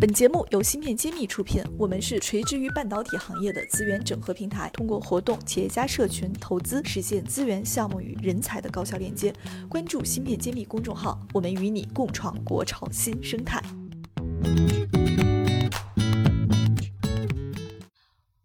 [0.00, 9.30] 本节目由芯片揭秘出品，我们是垂直于半导体行业的资源整合平台，通过活动、企业家社群、投资，实现资源、项目与人才的高效链接。
[9.68, 13.62] 关注芯片揭秘公众号，我们与你共创国潮新生态。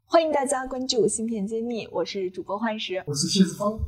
[0.06, 3.80] 欢迎大家关注芯片揭秘，我是主播幻石，我是谢子峰。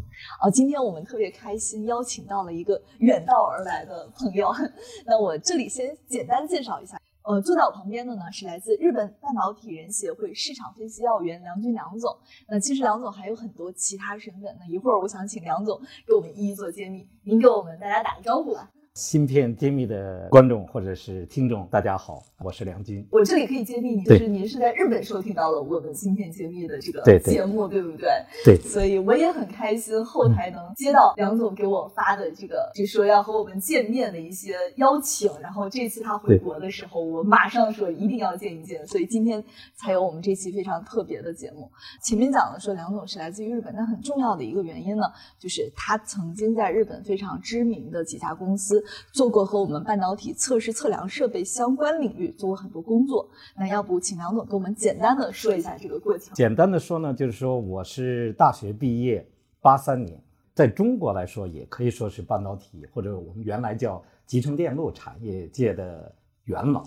[0.41, 4.53] 哦，今天我们特别开心，邀请到了一个远道而来的朋友。
[5.05, 6.97] 那我这里先简单介绍一下。
[7.27, 12.17] 呃，坐在我旁边的呢是来自日本半导体人协会市场分析要员梁军梁总。
[12.47, 14.55] 那其实梁总还有很多其他身份。
[14.57, 15.77] 那一会儿我想请梁总
[16.07, 17.05] 给我们一一做揭秘。
[17.23, 18.71] 您给我们大家打个招呼吧。
[18.97, 23.07] 芯片揭秘的观众或者是听众，大家好，我是梁军。
[23.11, 28.09] 我这里可以揭秘您，就是您是在日本收听到了我们芯片揭秘的这个节目，对不对？
[28.43, 28.57] 对。
[28.57, 35.29] 所以我也很开心，后台能接到梁总给我发的这个，就说要和我们见面的一些邀请。
[35.43, 38.87] 然后这次他回国的时候，我马上说一定要见一见。
[38.87, 39.43] 所以今天
[39.75, 41.69] 才有我们这期非常特别的节目。
[42.03, 45.03] 前面讲了说梁总是来自于日本，但很重要的一个原因呢，
[45.37, 48.83] 就是他曾经在日本非常知名的几家公司。
[49.11, 56.33] 做过和我们半导体测试测量设备相关领域做过很多工作，那要不请梁总给我们简单的说一下这个过程？
[56.33, 59.27] 简单的说呢，就是说我是大学毕业
[59.61, 60.21] 八三年，
[60.53, 66.13] 在中国来说也可以说是半导体或者我们原来叫集成电路产业界的
[66.45, 66.83] 元老。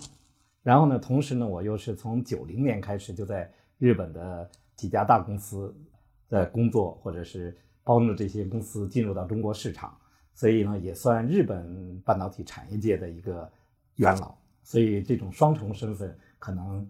[0.63, 5.75] 然后呢，同时呢，我又是从九零年开始就在日本的几家大公司
[6.29, 9.91] 在工作，或者是帮助这些公司进入到中国市场。
[10.33, 13.49] 所以呢，也算日本半导体产业界的一个
[13.95, 14.35] 元老。
[14.63, 16.87] 所以这种双重身份可能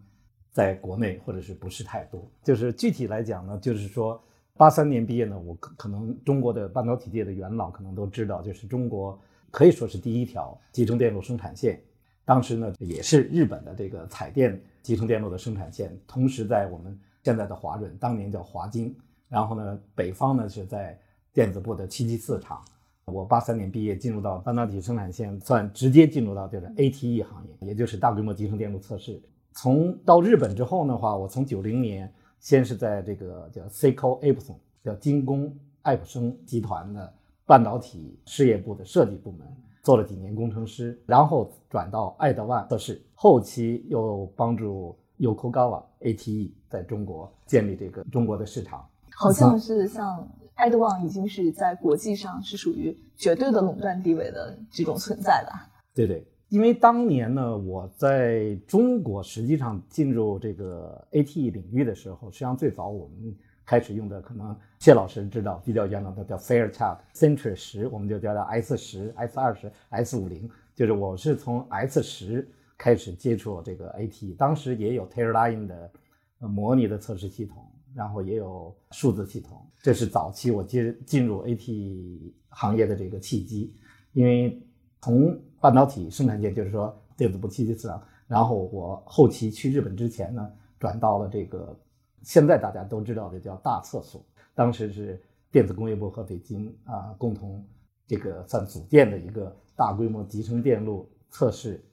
[0.52, 2.30] 在国内或者是不是太多。
[2.44, 4.22] 就是具体来讲呢，就是说
[4.56, 9.20] 八三年毕业呢，我可可能中国的半导体界的元老可能都知道，就是中国
[9.50, 11.82] 可以说是第一条集成电路生产线。
[12.26, 18.96] 当时呢，也是日本的这个彩电集成电路的生产线，同时在我们现在的华润，当年叫华晶。
[19.28, 21.00] 然后呢，北方呢是在
[21.34, 22.64] 电子部的七七四厂。
[23.12, 29.22] 我八三年毕业，进入到半导体生产线，算直接进入到这个 ATE 行业，也就是大规模集成电路测试。
[29.54, 37.14] 从到日本之后的话，我从九零年先是在这个叫 Seiko Epson，叫精工爱普生集团的
[37.46, 39.42] 半导体事业部的设计部门
[39.84, 50.28] 做了几年工程师，然后转到爱德万测试，后期又帮助 Yokogawa ATE 在中国建立这个中国的市场，好像是像。
[50.62, 55.52] 爱德旺已经是在国际上是属于绝对的垄断地位的这种存在了。
[55.92, 63.36] 对对，因为当年呢，我在中国实际上进入这个 ATE 领域的时候，实际上最早我们
[63.66, 72.48] 开始用的，可能谢老师知道比较元老的叫 Fairchild Century 十，我们就叫它 S 十、S 二十、S 五零，就是我是从 S 十
[72.78, 75.92] 开始接触这个 ATE，当时也有 Teradyne 的
[76.38, 77.66] 模拟的测试系统。
[77.94, 83.76] 然后也有数字系统，这是早期我接进入 AT 行业的这个契机。
[84.14, 84.62] 因为
[85.02, 91.78] 从半导体生产线，就是说电子部七七四啊，然后我后期去日本之前呢，转到了这个
[92.24, 94.24] 现在大家都知道的叫大测所，
[94.56, 95.22] 当时是
[95.52, 97.66] 电子工业部和北京啊共同
[98.08, 101.84] 这个算组建的一个大规模集成电路测试，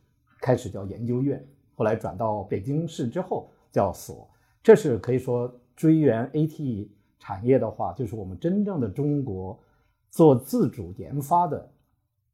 [0.40, 1.44] 开始叫研究院，
[1.74, 4.28] 后来转到北京市之后叫所，
[4.62, 5.52] 这是可以说。
[5.78, 6.88] 追源 AT
[7.20, 9.56] 产业的话，就是我们真正的中国
[10.10, 11.70] 做自主研发的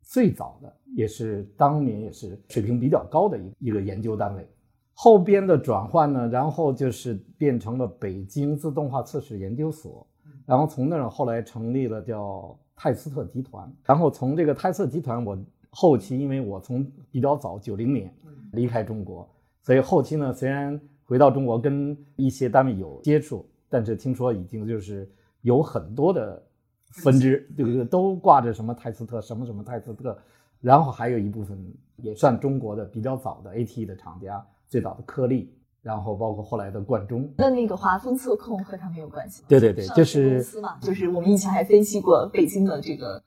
[0.00, 4.48] 最早的，也是当年也是水平比较高的一一个研究单位。
[4.94, 10.06] 后边的转换呢，然后就是变成了北京自动化测试研究所，
[10.46, 13.70] 然后从那儿后来成立了叫泰斯特集团。
[13.84, 15.38] 然后从这个泰斯特集团，我
[15.68, 18.10] 后期因为我从比较早九零年
[18.52, 19.28] 离开中国，
[19.60, 20.80] 所以后期呢虽然。
[21.06, 25.08] 回到中国跟一些单位有接触，但是听说已经就是
[25.42, 26.42] 有很多的
[26.86, 27.84] 分支，对不对？
[27.84, 30.16] 都挂着什么泰斯特，什么什么泰斯特，
[30.60, 31.58] 然后还有一部分
[31.96, 35.52] 也算中国的比较早的 AT 的厂家，最早的颗粒，
[35.82, 37.28] 然后包括后来的冠中。
[37.36, 39.46] 那那个华丰测控和他们有关系吗？
[39.48, 43.22] 对对对，就是公司嘛，就是我们以前还分析过北京的这个，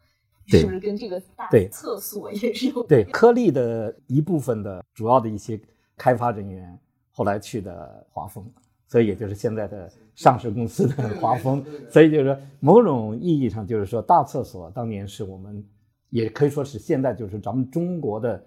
[0.47, 2.81] 是不是跟这个大厕所也是有？
[2.83, 5.59] 对，颗粒的一部分的主要的一些
[5.95, 6.79] 开发人员。
[7.17, 8.45] 后来去的华丰，
[8.85, 15.65] 所以也就是现在的上市公司的华丰，所以就是说某种意义上就是说大厕所当年是我们，
[16.11, 18.39] 也可以说是现在就是咱们中国的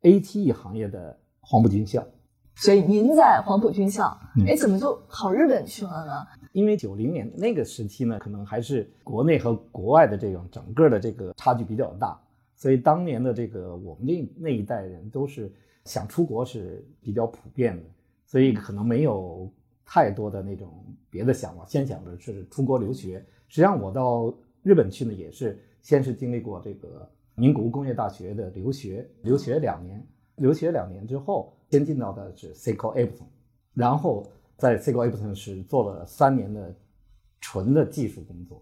[0.00, 2.02] ATE 行业的黄埔军校。
[2.54, 6.12] 所以您在黄埔军校，哎，怎么就跑日本去了呢？
[6.52, 12.18] 因为九零年那个时期呢，可能还是国内和国外的这种整个的这个差距比较大。
[12.56, 15.52] 所以当年的这个我们那那一代人都是
[15.84, 17.82] 想出国是比较普遍的，
[18.34, 19.48] 所以可能没有
[19.84, 23.24] 太多的那种别的想法，先想着是出国留学。
[23.46, 24.34] 实际上我到
[24.64, 30.04] 日本去呢，也是先是经历过这个名古屋工业大学的留学，留学两年，
[30.34, 33.22] 留学两年之后，先进到的是 Seiko Epson，
[33.72, 34.26] 然后
[34.56, 36.74] 在 Seiko Epson 是做了三年的
[37.40, 38.60] 纯的技术工作，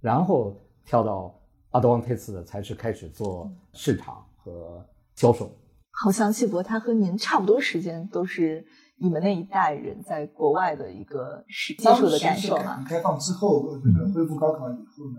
[0.00, 1.40] 然后跳到。
[1.70, 5.50] 阿德旺特斯的才是开始做市场和销售。
[5.90, 8.64] 好像谢博他和您差不多时间，都是
[9.00, 12.84] 你们那一代人在国外的一个是技术的感受嘛。
[12.88, 15.18] 开放之后，这个恢复高考以后呢，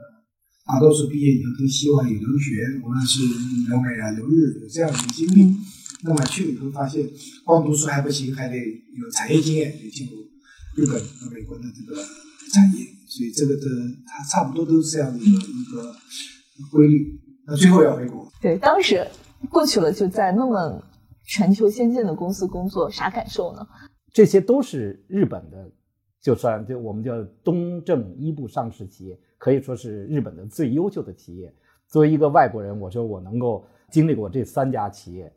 [0.66, 3.19] 大多数毕业以后都希望有留学，无论是
[3.69, 5.56] 留美啊、留日，有这样的经历。
[6.04, 7.07] 那么去了以后发现，
[7.44, 10.13] 光读书还不行，还得有产业经验，得进入
[10.75, 12.01] 日本和美国的这个
[12.54, 12.86] 产业。
[13.07, 13.62] 所以这个的，
[14.06, 15.95] 它差不多都是这样的一个一个。
[16.71, 18.31] 规律，那最后要回国。
[18.42, 19.06] 对，当时
[19.50, 20.81] 过去了，就在那么
[21.25, 23.68] 全球先进的公司工作，啥感受呢？
[24.13, 25.69] 这些都是日本的，
[26.22, 31.54] 就算就我们叫东证一部上市企业，可以说是日本的最优秀的企业。
[31.88, 35.31] 作为一个外国人，我说我能够经历过这三家企业，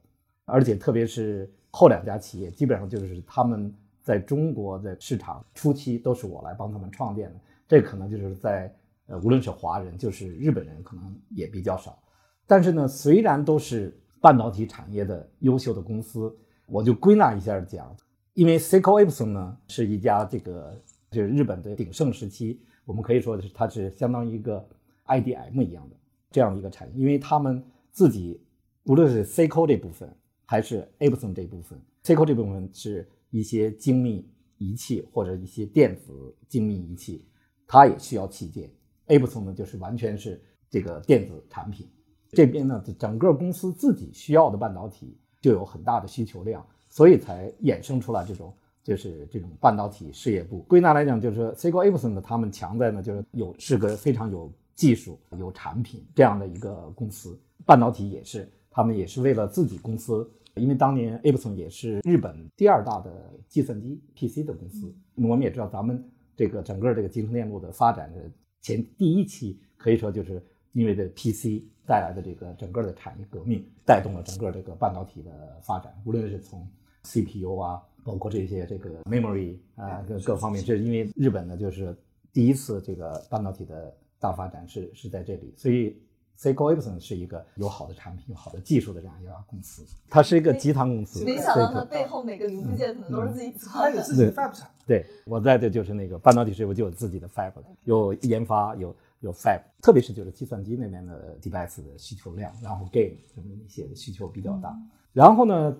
[0.44, 7.41] 而且特别是后两家企业，基本上就是他们在中国的市场初期都是我来帮他们创建的。
[7.67, 8.73] 这可能就是在。
[9.11, 11.99] 呃，无论是华人，就是日本人，可能也比较少。
[12.46, 16.35] 但是呢，虽然都是半导体产业的优秀的公司，
[16.67, 17.97] 我就归纳一下讲，
[18.35, 20.81] 因为 Seiko Epson 呢是一家这个
[21.11, 24.67] 就是日本的鼎盛时期，我们可以说的是它是相当于一个
[25.06, 25.97] IDM 一样的
[26.31, 28.41] 这样的一个产业，因为他们自己
[28.85, 37.25] 无论是 Seiko 这部分还是 Epson 这部分，Seiko 这部分是一些精密仪器或者一些电子精密仪器，
[37.67, 38.70] 它也需要器件。
[39.06, 41.88] a p s o n 呢，就是完全是这个电子产品，
[42.31, 48.53] 这边呢，整个公司自己需要的半导体就有很大的需求量，所以才衍生出来这种
[48.83, 50.59] 就是这种半导体事业部。
[50.69, 57.39] 归纳来讲，就是 c i g o a p s o n 呢，他们强在呢，就是有是个非常有技术、有产品这样的一个公司。
[57.65, 63.11] 半导体也是，他们也是为了自己公司，因为当年 a p s o n 也是日本第二大的
[63.49, 64.95] 计算机 PC 的公司。
[65.17, 66.03] 我们也知道，咱们
[66.37, 68.21] 这个整个这个集成电路的发展的。
[68.61, 70.43] 前第一期可以说就是
[70.73, 75.31] 因为这 PC 带来的这个整个的产业革命，带动了整个这个半导体的
[75.62, 75.93] 发展。
[76.05, 76.67] 无论是从
[77.05, 81.97] CPU 啊，包括这些这个 memory 啊各各方面，这是因为日本呢就是
[82.32, 85.97] 第一次这个半导体的大发展是是在这里，所以
[86.38, 89.85] Seiko Epson 是一个有好的产品、有好的技术的这样一家公司。
[90.09, 91.25] 它是一个集团公司。
[91.25, 93.93] 没想到它背后每个零部件可能都是自己做的。
[94.15, 94.69] 对，Fab 厂。
[94.87, 97.53] 对，我在的就是那个半导体师傅就有自己的 fab，
[97.85, 104.76] 有研发，有有 fab，特别是就是计算机那边的 device 的需求量，然后 game 什么一些的需求比较大。
[105.12, 105.76] 然后呢，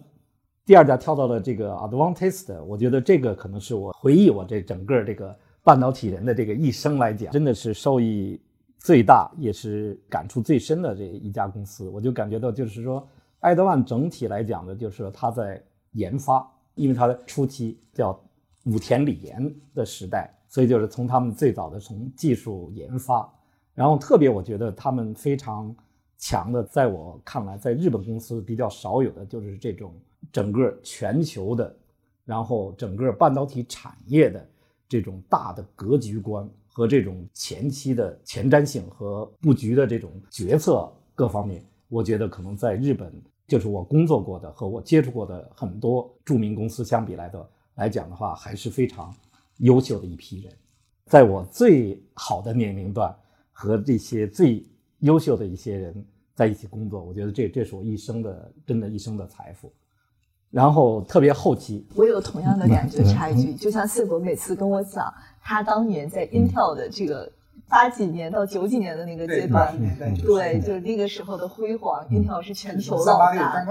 [0.64, 8.40] 第二家跳到了这个 Advantest，我觉得这个可能是我回忆我这整个这个半导体人的这个一生来讲，真的是受益
[8.79, 11.88] 最大，也是感触最深的这一家公司。
[11.88, 13.06] 我就感觉到就是说，
[13.40, 15.62] 爱德万整体来讲呢，就是说它在
[15.93, 16.44] 研发，
[16.75, 18.19] 因为他的初期叫。
[18.64, 23.31] 武田理研的时代，所以就是从他们最早的从技术研发，
[23.75, 25.75] 然后特别我觉得他们非常
[26.17, 29.95] 强的，在我看来，在日本公司比较少有的就是这种
[30.33, 31.76] 整个全球的，
[32.25, 34.45] 然后整个半导体产业的
[34.88, 43.12] 这种大的格局观和这种前期的前瞻性和布局的这种决策各方面，我觉得可能在日本
[43.47, 47.49] 就是我工作过的和我接触过的很多著名公司相比来的。
[47.75, 49.14] 来讲的话，还是非常
[49.59, 50.53] 优秀的一批人，
[51.07, 53.15] 在我最好的年龄段
[53.53, 54.65] 和这些最
[55.00, 59.73] 优秀的一些人在一起工作，我觉得这这是我一生的真的一生的财富。
[60.50, 63.05] 然后特别后期， 我有同样的感觉。
[63.05, 65.12] 插一句，就像谢博每次跟我讲，
[65.43, 67.31] 他当年在 Intel 的这个
[67.69, 69.77] 八几年到九几年的那个阶段，
[70.25, 73.67] 对，就是那个时候的辉煌，Intel 是全球老大，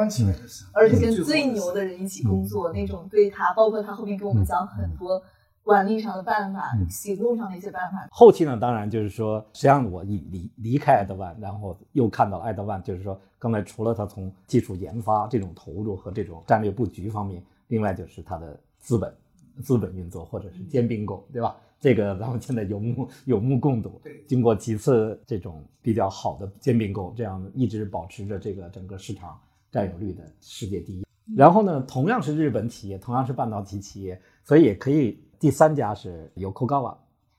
[0.73, 5.19] 而且跟最牛的人一起工作，那种对他，包括他后面跟我们讲很多
[5.67, 8.07] 管理上的办法、行动上的一些办法。
[8.09, 19.13] 后期呢，当然就是说，实际上我离离离开爱德万，然后又看到了爱德万，就是说，刚才除了他从技术研发这种投入和这种战略布局方面，另外就是他的资本、
[19.61, 21.53] 资本运作或者是兼并购，对吧？
[21.81, 23.99] 这个咱们现在有目有目共睹。
[24.01, 29.37] 对，经过几次这种比较好的兼并购，这样一直保持着这个整个市场
[29.69, 31.05] 占有率的世界第一。
[31.35, 36.95] 然后呢，同样是日本企业，同样是半导体企业，所以也可以第三家是有 Kogawa。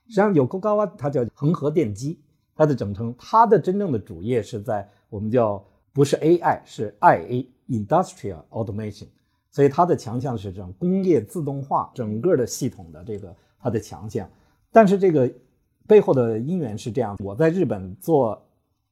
[0.07, 2.19] 实际上有 Kogawa 它叫恒河电机，
[2.55, 5.63] 它的整称，它的真正的主业是在我们叫
[5.93, 9.07] 不是 AI，是 IA（Industrial Automation）。
[9.51, 14.29] 所以它的强项是这种工业自动化，整个的系统的这个它的强项。
[14.71, 15.31] 但是这个
[15.87, 18.39] 背后的因缘是这样：我在日本做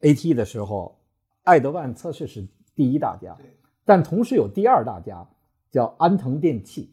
[0.01, 0.97] AT 的时候，
[1.43, 3.37] 爱德万测试是第一大家，
[3.85, 5.27] 但同时有第二大家
[5.71, 6.91] 叫安藤电器。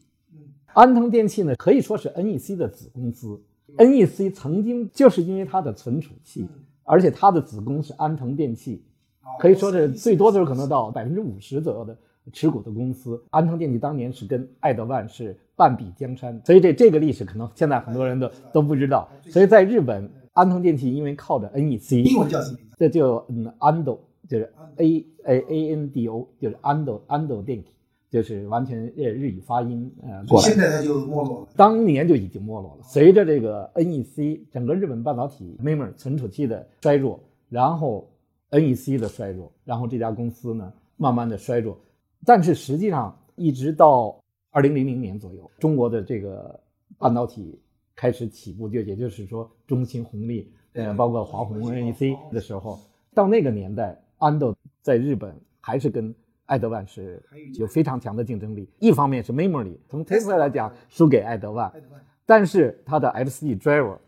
[0.75, 3.41] 安藤电器呢可以说是 NEC 的子公司。
[3.79, 6.47] NEC 曾经就是因为它的存储器，
[6.85, 8.85] 而且它的子公司安藤电器，
[9.41, 11.97] 可以说是最多的时候可能到百分之五十左右的。
[12.33, 19.07] 持股的公司安藤电器当年是跟爱德万是半壁江山，所以这这个历史可能现在很多人都都不知道。
[19.29, 22.59] 所以在日本，安藤电器因为靠着 NEC，英文叫什么？
[22.79, 27.69] 这就嗯，Ando 就是 A A A N D O，就是 Ando Ando 电器，
[28.15, 30.49] 就是完全日日语发音呃过来。
[30.49, 32.85] 现在它就没落了，当年就已经没落了。
[32.85, 37.19] 随着这个 NEC 整个日本半导体 memory 存储器的衰弱，
[37.49, 38.09] 然后
[38.53, 41.77] NEC 的衰弱，然后这家公司呢慢慢的衰弱。
[42.25, 44.17] 但是实际上，一直到
[44.53, 46.61] 二零零零年左右，中国的这个
[46.97, 47.61] 半导体
[47.97, 52.79] 开始起步，就也就是说中芯、红利，呃，包括华虹、NEC 的时候，
[53.13, 56.15] 到那个年代，安豆在日本还是跟
[56.47, 57.23] 爱德万是
[57.59, 58.69] 有非常强的竞争力。
[58.79, 61.73] 一方面是 memory，从 Tesla 来讲输给爱德万，
[62.27, 63.99] 但是它的 FC driver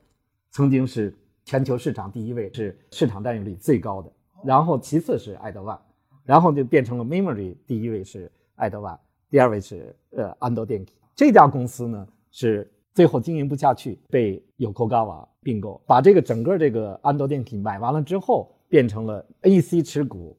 [0.51, 1.15] 曾经是
[1.45, 4.13] 全球市场第一位，是市场占有率最高的，
[4.45, 5.79] 然后其次是爱德万。
[6.25, 8.99] 然后就变成了 memory，第一位是爱德万，
[9.31, 10.93] 第二位是呃安德电器。
[11.15, 20.37] 这家公司呢是最后经营不下去，被 Yokogawa 并购，把这个整个这个安德电器买完了之后，变成了 NEC 持股，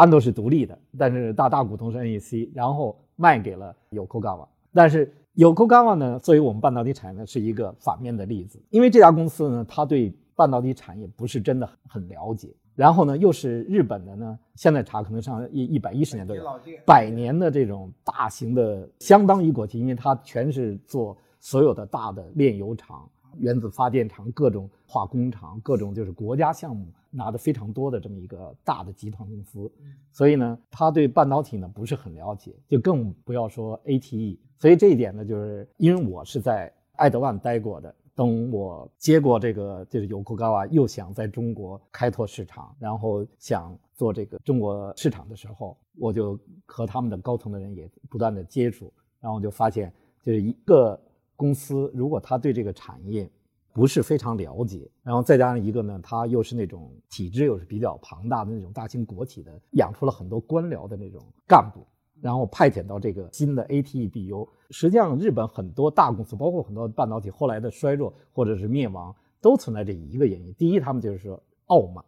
[0.00, 4.48] 安德是独立的，但是大大股东是 NEC，然后卖给了 Yokogawa。
[4.72, 12.48] 但是 Yokogawa 呢，作为我们半导体产业呢，是一个反面的例子，因为这家公司呢，它对半导体产业不是真的很了解。
[12.74, 16.42] 然后呢，又是日本的呢，现在查可能上一一百一十年都有，
[16.86, 23.06] 百年的这种大型的，相当于国企，因为它全是做所有的大的炼油厂、
[23.38, 29.70] 原子发电厂、各种化工厂、各种就是国家项目拿的非常多的这么一个大的集团公司，
[30.12, 34.38] 所以呢，他对半导体呢不是很了解，就更不要说 ATE。
[34.58, 37.94] 所以这一点呢，就是因为我是在爱德万待过的。
[38.12, 49.90] 等我接过这个，就是有库高啊，又想在中国开拓市场，然后想做这个中国市场的时候，我就和他们的高层的人也不断的接触，然后就发现，
[50.22, 51.00] 就是一个
[51.40, 53.26] 公司如果他对这个产业
[53.72, 61.80] 不是非常了解，然后再加上一个呢，他又是那种体制又是比较庞大的那种大型国企的，养出了很多官僚的那种干部。
[62.20, 70.52] 然后派遣到这个新的 ATE BU，实际上日本很多大公司，包括很多半导体后来的衰弱或者是灭亡，都存在这一个原因。
[70.52, 72.04] 第一，他们就是说傲慢，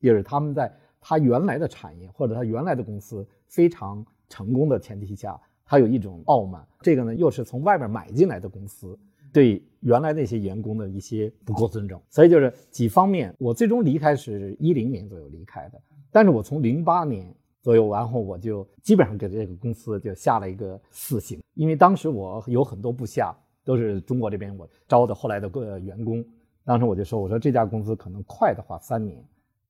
[0.00, 5.36] 就是他们在他原来的产业或者他原来的公司非常成功的前提下，
[5.66, 6.66] 他有一种傲慢。
[6.80, 8.98] 这个呢，又是从外面买进来的公司，
[9.32, 12.00] 对原来那些员工的一些不够尊重。
[12.08, 15.78] 所以就是几方面，我最终离开是一零年左右离开的，
[16.10, 17.30] 但是我从零八年。
[17.62, 26.24] 左右，然后我就基本上给这个公司就下了一个死刑，因为当时我有很多部下都是中国这边我招的后来的个员工，
[26.64, 29.20] 当时我就说，我说这家公司可能快的话三年，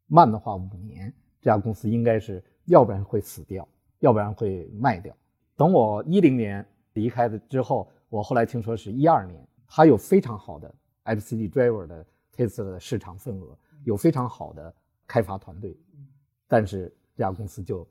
[0.08, 1.10] 慢的话五年，
[1.40, 3.66] 这家公司应该是要不然会死掉，
[4.00, 5.16] 要不然会卖掉。
[5.56, 14.74] 等我一零年离开的之后，我后来听说是一二年，它有非常好的 FCD driver 的 Tesla 的市场份额，有非常好的
[15.06, 15.76] 开发团队，
[16.46, 16.94] 但是。
[17.18, 17.88] 这家公司就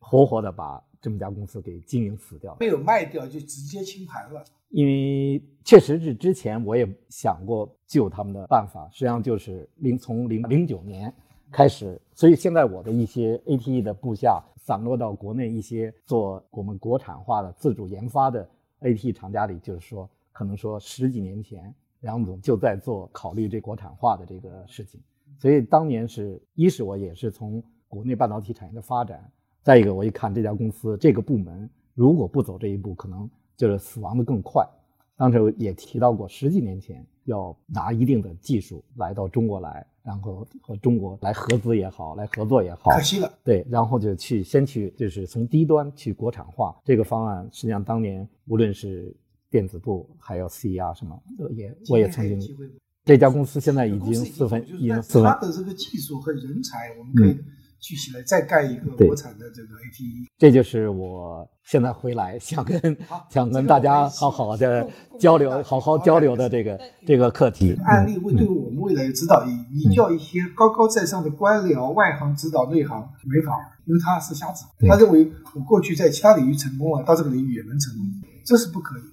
[0.00, 4.42] 活活的把这么家公司给经营死掉了，没有卖掉就直接清盘了。
[4.70, 11.14] 因为确实是之前我也想过救他们的办法，实际上就是零从零零九年
[11.56, 18.46] 开始，所以现在我的一些 ATE 的部下散落到国内一些做我们国产化的自主研发的
[18.82, 25.00] ATE 厂家里，就是说可能说十几年前梁总就在做考虑这国产化的这个事情，
[25.38, 27.62] 所以当年是一是我也是从。
[27.88, 29.30] 国内半导体产业的发展，
[29.62, 34.68] 再一个，我一看这家公司这个部门如果不走这一步，可能就是死亡的更快。
[35.16, 43.32] 当时也提到过，十几年前要拿一定的技术来到中国来，然后和中国来合资也好，来合作也好，可惜了。
[43.42, 47.48] 对，然后就去先去，就是从低端去国产化这个方案。
[47.50, 49.14] 实际上当年无论是
[49.50, 51.18] 电子部还有 C 啊什么，
[51.54, 52.56] 也我也曾经。
[53.04, 55.24] 这家公司现在已经四分，已经四分。
[55.24, 57.38] 他的这个技术和人才，我们可以。
[57.86, 60.26] 聚起来，再盖一个国产的这个 ATE。
[60.36, 62.96] 这就是我现在回来想跟
[63.30, 64.90] 想跟大家好好的
[65.20, 67.78] 交流，好好交流的这个这个课题。
[67.84, 69.86] 案例会对我们未来有指导意义。
[69.86, 73.52] 你叫一些高高在上的官僚外行指导内行，没法，
[73.84, 78.04] 因为他是瞎子，他认为我过去在其他领域成功了，到这个领域也能成功，
[78.44, 79.08] 这是不可以的。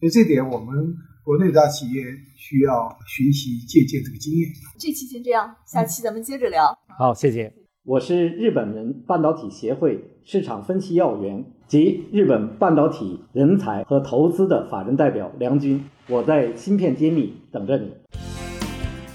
[0.00, 2.02] 所以这点我们国内大企业
[2.34, 4.50] 需要学习借鉴这个经验。
[4.76, 6.76] 这期先这样，下期咱们接着聊。
[6.98, 7.67] 好，谢谢。
[7.88, 17.90] 我是日本人半导体协会市场分析要员及日本半导体人才和投资的法人代表梁军，我在芯片揭秘等着你。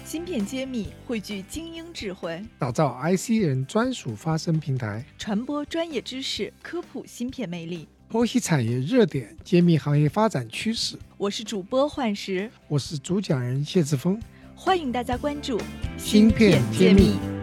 [0.04, 7.86] 芯片揭秘汇聚精英智慧，打造 IC 人专属发声平台，传播专业知识，科普芯片魅力。
[8.10, 10.96] 剖析产业热点，揭秘行业发展趋势。
[11.16, 14.20] 我是主播幻石，我是主讲人谢志峰。
[14.56, 15.60] 欢迎大家关注
[15.96, 17.33] 芯片揭秘秘